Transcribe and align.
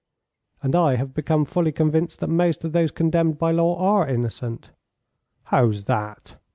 "And 0.63 0.75
I 0.75 0.95
have 0.95 1.13
become 1.13 1.45
fully 1.45 1.71
convinced 1.71 2.21
that 2.21 2.27
most 2.27 2.63
of 2.63 2.71
those 2.71 2.89
condemned 2.89 3.37
by 3.37 3.51
law 3.51 3.77
are 3.77 4.09
innocent." 4.09 4.71
"How's 5.43 5.83
that?" 5.83 6.37